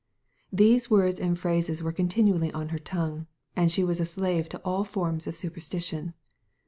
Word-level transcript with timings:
These 0.51 0.89
words 0.89 1.19
and 1.19 1.37
phrases 1.37 1.83
were 1.83 1.91
continually 1.91 2.51
on 2.53 2.69
her 2.69 2.79
tong^ue; 2.79 3.27
and 3.55 3.71
she 3.71 3.83
was 3.83 3.99
a 3.99 4.05
slave 4.07 4.49
to 4.49 4.61
all 4.65 4.83
forms 4.83 5.27
of 5.27 5.35
superstition. 5.35 6.15